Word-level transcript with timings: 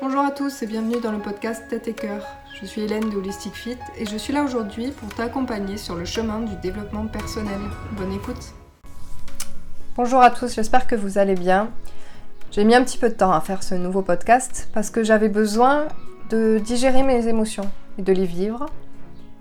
Bonjour 0.00 0.20
à 0.20 0.30
tous 0.30 0.62
et 0.62 0.66
bienvenue 0.66 1.00
dans 1.00 1.12
le 1.12 1.18
podcast 1.18 1.64
Tête 1.68 1.88
et 1.88 1.92
Cœur. 1.92 2.24
Je 2.60 2.66
suis 2.66 2.82
Hélène 2.82 3.10
de 3.10 3.16
Holistic 3.16 3.52
Fit 3.54 3.76
et 3.98 4.06
je 4.06 4.16
suis 4.16 4.32
là 4.32 4.44
aujourd'hui 4.44 4.92
pour 4.92 5.08
t'accompagner 5.14 5.76
sur 5.76 5.94
le 5.94 6.04
chemin 6.04 6.40
du 6.40 6.54
développement 6.56 7.06
personnel. 7.06 7.58
Bonne 7.92 8.12
écoute. 8.12 8.54
Bonjour 9.96 10.20
à 10.20 10.30
tous, 10.30 10.54
j'espère 10.54 10.86
que 10.86 10.94
vous 10.94 11.18
allez 11.18 11.34
bien. 11.34 11.70
J'ai 12.52 12.64
mis 12.64 12.74
un 12.74 12.84
petit 12.84 12.98
peu 12.98 13.08
de 13.08 13.14
temps 13.14 13.32
à 13.32 13.40
faire 13.40 13.62
ce 13.62 13.74
nouveau 13.74 14.02
podcast 14.02 14.68
parce 14.72 14.90
que 14.90 15.02
j'avais 15.02 15.28
besoin 15.28 15.88
de 16.30 16.58
digérer 16.58 17.02
mes 17.02 17.26
émotions 17.26 17.70
et 17.98 18.02
de 18.02 18.12
les 18.12 18.26
vivre, 18.26 18.66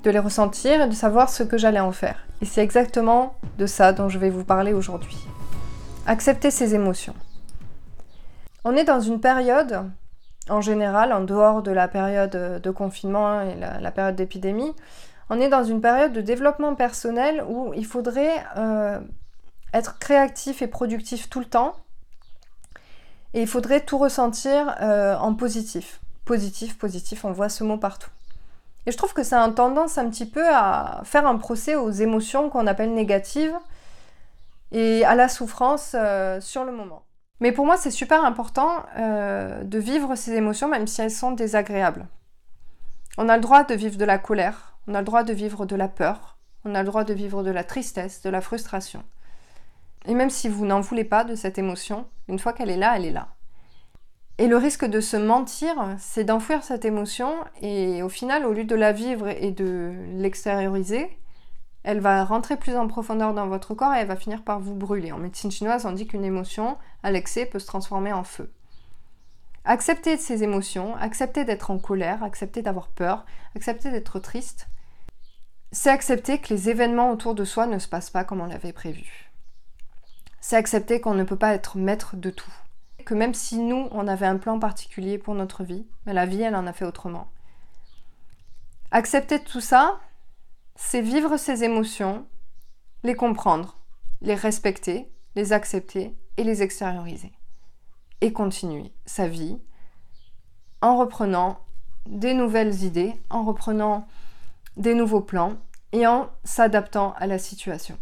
de 0.03 0.11
les 0.11 0.19
ressentir 0.19 0.81
et 0.81 0.87
de 0.87 0.93
savoir 0.93 1.29
ce 1.29 1.43
que 1.43 1.57
j'allais 1.57 1.79
en 1.79 1.91
faire. 1.91 2.25
Et 2.41 2.45
c'est 2.45 2.63
exactement 2.63 3.35
de 3.57 3.65
ça 3.65 3.93
dont 3.93 4.09
je 4.09 4.17
vais 4.17 4.29
vous 4.29 4.43
parler 4.43 4.73
aujourd'hui. 4.73 5.19
Accepter 6.07 6.51
ses 6.51 6.73
émotions. 6.73 7.15
On 8.65 8.75
est 8.75 8.83
dans 8.83 8.99
une 8.99 9.21
période, 9.21 9.89
en 10.49 10.61
général, 10.61 11.13
en 11.13 11.21
dehors 11.21 11.63
de 11.63 11.71
la 11.71 11.87
période 11.87 12.61
de 12.61 12.71
confinement 12.71 13.41
et 13.41 13.55
la, 13.55 13.91
période 13.91 14.15
d'épidémie, 14.15 14.75
on 15.29 15.39
est 15.39 15.49
dans 15.49 15.63
une 15.63 15.79
période 15.79 16.11
de 16.11 16.21
développement 16.21 16.75
personnel 16.75 17.43
où 17.47 17.73
il 17.75 17.85
faudrait 17.85 18.43
euh, 18.57 18.99
être 19.73 19.99
créatif 19.99 20.61
et 20.61 20.67
productif 20.67 21.29
tout 21.29 21.39
le 21.39 21.45
temps. 21.45 21.75
Et 23.33 23.41
il 23.41 23.47
faudrait 23.47 23.81
tout 23.81 23.99
ressentir 23.99 24.75
euh, 24.81 25.15
en 25.15 25.35
positif. 25.35 26.01
Positif, 26.25 26.77
positif, 26.77 27.25
on 27.25 27.31
voit 27.31 27.49
ce 27.49 27.63
mot 27.63 27.77
partout. 27.77 28.09
Et 28.85 28.91
je 28.91 28.97
trouve 28.97 29.13
que 29.13 29.23
ça 29.23 29.43
a 29.43 29.49
tendance 29.51 29.97
un 29.97 30.09
petit 30.09 30.25
peu 30.25 30.47
à 30.47 31.01
faire 31.03 31.27
un 31.27 31.37
procès 31.37 31.75
aux 31.75 31.91
émotions 31.91 32.49
qu'on 32.49 32.65
appelle 32.65 32.93
négatives 32.93 33.53
et 34.71 35.05
à 35.05 35.15
la 35.15 35.29
souffrance 35.29 35.91
euh, 35.95 36.41
sur 36.41 36.65
le 36.65 36.71
moment. 36.71 37.03
Mais 37.39 37.51
pour 37.51 37.65
moi, 37.65 37.77
c'est 37.77 37.91
super 37.91 38.23
important 38.23 38.85
euh, 38.97 39.63
de 39.63 39.79
vivre 39.79 40.15
ces 40.15 40.33
émotions, 40.33 40.67
même 40.67 40.87
si 40.87 41.01
elles 41.01 41.11
sont 41.11 41.31
désagréables. 41.31 42.07
On 43.17 43.29
a 43.29 43.35
le 43.35 43.41
droit 43.41 43.63
de 43.63 43.75
vivre 43.75 43.97
de 43.97 44.05
la 44.05 44.17
colère, 44.17 44.77
on 44.87 44.95
a 44.95 44.99
le 44.99 45.05
droit 45.05 45.23
de 45.23 45.33
vivre 45.33 45.65
de 45.65 45.75
la 45.75 45.87
peur, 45.87 46.37
on 46.65 46.75
a 46.75 46.79
le 46.81 46.87
droit 46.87 47.03
de 47.03 47.13
vivre 47.13 47.43
de 47.43 47.51
la 47.51 47.63
tristesse, 47.63 48.21
de 48.21 48.29
la 48.29 48.41
frustration. 48.41 49.03
Et 50.05 50.13
même 50.13 50.29
si 50.29 50.49
vous 50.49 50.65
n'en 50.65 50.81
voulez 50.81 51.03
pas 51.03 51.23
de 51.23 51.35
cette 51.35 51.57
émotion, 51.57 52.07
une 52.27 52.39
fois 52.39 52.53
qu'elle 52.53 52.69
est 52.69 52.77
là, 52.77 52.95
elle 52.95 53.05
est 53.05 53.11
là. 53.11 53.29
Et 54.37 54.47
le 54.47 54.55
risque 54.55 54.85
de 54.85 55.01
se 55.01 55.17
mentir, 55.17 55.75
c'est 55.97 56.23
d'enfouir 56.23 56.63
cette 56.63 56.85
émotion 56.85 57.35
et 57.61 58.01
au 58.03 58.09
final, 58.09 58.45
au 58.45 58.53
lieu 58.53 58.63
de 58.63 58.75
la 58.75 58.93
vivre 58.93 59.27
et 59.27 59.51
de 59.51 59.93
l'extérioriser, 60.13 61.09
elle 61.83 61.99
va 61.99 62.23
rentrer 62.25 62.57
plus 62.57 62.75
en 62.75 62.87
profondeur 62.87 63.33
dans 63.33 63.47
votre 63.47 63.73
corps 63.73 63.93
et 63.93 63.99
elle 63.99 64.07
va 64.07 64.15
finir 64.15 64.43
par 64.43 64.59
vous 64.59 64.75
brûler. 64.75 65.11
En 65.11 65.17
médecine 65.17 65.51
chinoise, 65.51 65.85
on 65.85 65.91
dit 65.91 66.07
qu'une 66.07 66.25
émotion, 66.25 66.77
à 67.03 67.11
l'excès, 67.11 67.45
peut 67.45 67.59
se 67.59 67.67
transformer 67.67 68.11
en 68.11 68.23
feu. 68.23 68.51
Accepter 69.65 70.17
ces 70.17 70.43
émotions, 70.43 70.95
accepter 70.97 71.45
d'être 71.45 71.71
en 71.71 71.79
colère, 71.79 72.23
accepter 72.23 72.61
d'avoir 72.61 72.87
peur, 72.87 73.25
accepter 73.55 73.91
d'être 73.91 74.19
triste, 74.19 74.67
c'est 75.71 75.89
accepter 75.89 76.39
que 76.39 76.53
les 76.53 76.69
événements 76.69 77.11
autour 77.11 77.35
de 77.35 77.45
soi 77.45 77.67
ne 77.67 77.77
se 77.77 77.87
passent 77.87 78.09
pas 78.09 78.23
comme 78.23 78.41
on 78.41 78.47
l'avait 78.47 78.73
prévu. 78.73 79.29
C'est 80.41 80.55
accepter 80.55 80.99
qu'on 80.99 81.13
ne 81.13 81.23
peut 81.23 81.35
pas 81.35 81.53
être 81.53 81.77
maître 81.77 82.15
de 82.15 82.31
tout. 82.31 82.53
Que 83.05 83.13
même 83.13 83.33
si 83.33 83.59
nous, 83.59 83.87
on 83.91 84.07
avait 84.07 84.25
un 84.25 84.37
plan 84.37 84.59
particulier 84.59 85.17
pour 85.17 85.35
notre 85.35 85.63
vie, 85.63 85.85
la 86.05 86.25
vie, 86.25 86.41
elle 86.41 86.55
en 86.55 86.67
a 86.67 86.73
fait 86.73 86.85
autrement. 86.85 87.29
Accepter 88.91 89.39
tout 89.43 89.61
ça, 89.61 89.99
c'est 90.81 91.01
vivre 91.01 91.35
ses 91.35 91.65
émotions, 91.65 92.25
les 93.03 93.13
comprendre, 93.13 93.77
les 94.21 94.33
respecter, 94.33 95.11
les 95.35 95.51
accepter 95.51 96.15
et 96.37 96.43
les 96.43 96.63
extérioriser. 96.63 97.33
Et 98.21 98.31
continuer 98.31 98.93
sa 99.05 99.27
vie 99.27 99.59
en 100.81 100.97
reprenant 100.97 101.59
des 102.07 102.33
nouvelles 102.33 102.83
idées, 102.85 103.13
en 103.29 103.43
reprenant 103.43 104.07
des 104.77 104.93
nouveaux 104.95 105.21
plans 105.21 105.57
et 105.91 106.07
en 106.07 106.29
s'adaptant 106.45 107.13
à 107.17 107.27
la 107.27 107.39
situation. 107.39 107.97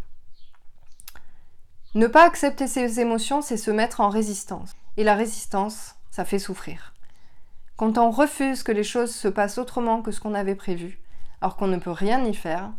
Ne 1.96 2.06
pas 2.06 2.26
accepter 2.26 2.68
ses 2.68 3.00
émotions, 3.00 3.42
c'est 3.42 3.58
se 3.58 3.72
mettre 3.72 4.02
en 4.02 4.10
résistance. 4.10 4.74
Et 4.98 5.04
la 5.04 5.16
résistance, 5.16 5.96
ça 6.12 6.26
fait 6.26 6.40
souffrir. 6.40 6.94
Quand 7.76 7.98
on 7.98 8.12
refuse 8.12 8.62
que 8.62 8.72
les 8.72 8.84
choses 8.84 9.14
se 9.14 9.28
passent 9.28 9.58
autrement 9.58 10.04
que 10.04 10.12
ce 10.12 10.20
qu'on 10.20 10.36
avait 10.36 10.56
prévu, 10.56 11.00
alors 11.42 11.56
qu'on 11.56 11.68
ne 11.68 11.78
peut 11.78 11.92
rien 11.92 12.24
y 12.24 12.34
faire, 12.34 12.72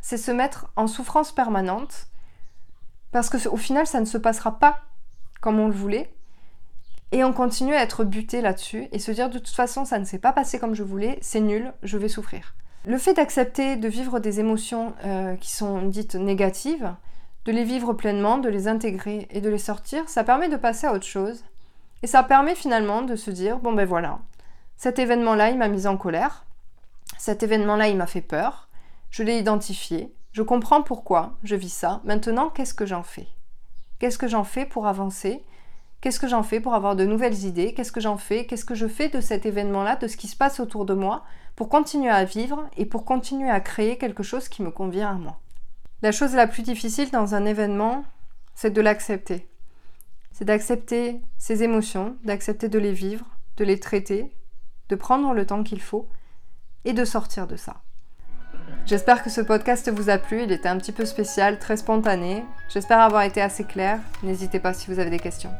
c'est 0.00 0.16
se 0.16 0.30
mettre 0.30 0.70
en 0.76 0.86
souffrance 0.86 1.32
permanente 1.32 2.08
parce 3.12 3.30
qu'au 3.30 3.56
final, 3.56 3.86
ça 3.86 4.00
ne 4.00 4.04
se 4.04 4.18
passera 4.18 4.58
pas 4.58 4.80
comme 5.40 5.58
on 5.58 5.68
le 5.68 5.74
voulait. 5.74 6.12
Et 7.10 7.24
on 7.24 7.32
continue 7.32 7.74
à 7.74 7.82
être 7.82 8.04
buté 8.04 8.42
là-dessus 8.42 8.88
et 8.92 8.98
se 8.98 9.10
dire 9.10 9.30
de 9.30 9.38
toute 9.38 9.48
façon, 9.48 9.86
ça 9.86 9.98
ne 9.98 10.04
s'est 10.04 10.18
pas 10.18 10.32
passé 10.32 10.58
comme 10.58 10.74
je 10.74 10.82
voulais, 10.82 11.18
c'est 11.22 11.40
nul, 11.40 11.72
je 11.82 11.96
vais 11.96 12.08
souffrir. 12.08 12.54
Le 12.86 12.98
fait 12.98 13.14
d'accepter 13.14 13.76
de 13.76 13.88
vivre 13.88 14.20
des 14.20 14.40
émotions 14.40 14.94
euh, 15.04 15.34
qui 15.36 15.50
sont 15.50 15.82
dites 15.82 16.16
négatives, 16.16 16.94
de 17.46 17.52
les 17.52 17.64
vivre 17.64 17.94
pleinement, 17.94 18.36
de 18.36 18.50
les 18.50 18.68
intégrer 18.68 19.26
et 19.30 19.40
de 19.40 19.48
les 19.48 19.58
sortir, 19.58 20.06
ça 20.08 20.22
permet 20.22 20.50
de 20.50 20.56
passer 20.56 20.86
à 20.86 20.92
autre 20.92 21.06
chose. 21.06 21.44
Et 22.02 22.06
ça 22.06 22.22
permet 22.22 22.54
finalement 22.54 23.00
de 23.00 23.16
se 23.16 23.30
dire, 23.30 23.58
bon 23.58 23.72
ben 23.72 23.86
voilà, 23.86 24.18
cet 24.76 24.98
événement-là, 24.98 25.50
il 25.50 25.58
m'a 25.58 25.68
mise 25.68 25.86
en 25.86 25.96
colère, 25.96 26.44
cet 27.18 27.42
événement-là, 27.42 27.88
il 27.88 27.96
m'a 27.96 28.06
fait 28.06 28.22
peur, 28.22 28.68
je 29.10 29.22
l'ai 29.22 29.38
identifié, 29.38 30.14
je 30.32 30.42
comprends 30.42 30.82
pourquoi 30.82 31.36
je 31.42 31.56
vis 31.56 31.72
ça. 31.72 32.00
Maintenant, 32.04 32.48
qu'est-ce 32.48 32.74
que 32.74 32.86
j'en 32.86 33.02
fais? 33.02 33.28
Qu'est-ce 33.98 34.18
que 34.18 34.28
j'en 34.28 34.44
fais 34.44 34.64
pour 34.64 34.86
avancer? 34.86 35.44
Qu'est-ce 36.00 36.20
que 36.20 36.28
j'en 36.28 36.44
fais 36.44 36.60
pour 36.60 36.74
avoir 36.74 36.94
de 36.94 37.04
nouvelles 37.04 37.44
idées? 37.44 37.74
Qu'est-ce 37.74 37.90
que 37.90 38.00
j'en 38.00 38.16
fais? 38.16 38.46
Qu'est-ce 38.46 38.64
que 38.64 38.76
je 38.76 38.86
fais 38.86 39.08
de 39.08 39.20
cet 39.20 39.46
événement-là, 39.46 39.96
de 39.96 40.06
ce 40.06 40.16
qui 40.16 40.28
se 40.28 40.36
passe 40.36 40.60
autour 40.60 40.84
de 40.84 40.94
moi, 40.94 41.24
pour 41.56 41.68
continuer 41.68 42.10
à 42.10 42.24
vivre 42.24 42.68
et 42.76 42.86
pour 42.86 43.04
continuer 43.04 43.50
à 43.50 43.60
créer 43.60 43.98
quelque 43.98 44.22
chose 44.22 44.48
qui 44.48 44.62
me 44.62 44.70
convient 44.70 45.10
à 45.10 45.14
moi? 45.14 45.40
La 46.02 46.12
chose 46.12 46.34
la 46.34 46.46
plus 46.46 46.62
difficile 46.62 47.10
dans 47.10 47.34
un 47.34 47.44
événement, 47.44 48.04
c'est 48.54 48.70
de 48.70 48.80
l'accepter. 48.80 49.48
C'est 50.30 50.44
d'accepter 50.44 51.20
ses 51.36 51.64
émotions, 51.64 52.16
d'accepter 52.22 52.68
de 52.68 52.78
les 52.78 52.92
vivre, 52.92 53.26
de 53.56 53.64
les 53.64 53.80
traiter, 53.80 54.32
de 54.88 54.94
prendre 54.94 55.34
le 55.34 55.46
temps 55.46 55.64
qu'il 55.64 55.80
faut 55.80 56.08
et 56.88 56.94
de 56.94 57.04
sortir 57.04 57.46
de 57.46 57.56
ça. 57.56 57.76
J'espère 58.86 59.22
que 59.22 59.28
ce 59.28 59.42
podcast 59.42 59.90
vous 59.90 60.08
a 60.08 60.16
plu, 60.16 60.44
il 60.44 60.52
était 60.52 60.70
un 60.70 60.78
petit 60.78 60.92
peu 60.92 61.04
spécial, 61.04 61.58
très 61.58 61.76
spontané. 61.76 62.42
J'espère 62.70 63.00
avoir 63.00 63.22
été 63.22 63.42
assez 63.42 63.64
clair. 63.64 64.00
N'hésitez 64.22 64.58
pas 64.58 64.72
si 64.72 64.90
vous 64.90 64.98
avez 64.98 65.10
des 65.10 65.18
questions. 65.18 65.50